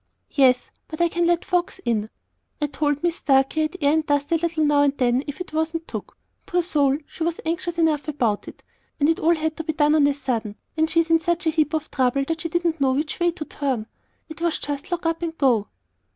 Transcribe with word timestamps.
"Yes; 0.31 0.71
but 0.87 0.99
I 0.99 1.09
can 1.09 1.27
let 1.27 1.45
folks 1.45 1.77
in. 1.85 2.09
I 2.59 2.65
told 2.65 3.03
Mis 3.03 3.17
Starkey 3.17 3.65
I'd 3.65 3.77
air 3.83 3.93
and 3.93 4.03
dust 4.03 4.31
a 4.31 4.37
little 4.37 4.65
now 4.65 4.81
and 4.81 4.97
then, 4.97 5.23
if 5.27 5.39
it 5.39 5.53
wasn't 5.53 5.87
took. 5.87 6.17
Poor 6.47 6.63
soul! 6.63 6.97
she 7.05 7.23
was 7.23 7.39
anxious 7.45 7.77
enough 7.77 8.07
about 8.07 8.47
it; 8.47 8.63
and 8.99 9.07
it 9.07 9.19
all 9.19 9.35
had 9.35 9.55
to 9.57 9.63
be 9.63 9.73
done 9.73 9.93
on 9.93 10.07
a 10.07 10.15
sudden, 10.15 10.55
and 10.75 10.89
she 10.89 11.01
in 11.07 11.19
such 11.19 11.45
a 11.45 11.51
heap 11.51 11.75
of 11.75 11.91
trouble 11.91 12.23
that 12.29 12.41
she 12.41 12.49
didn't 12.49 12.81
know 12.81 12.93
which 12.93 13.19
way 13.19 13.29
to 13.29 13.45
turn. 13.45 13.85
It 14.27 14.41
was 14.41 14.57
just 14.57 14.91
lock 14.91 15.05
up 15.05 15.21
and 15.21 15.37
go!" 15.37 15.67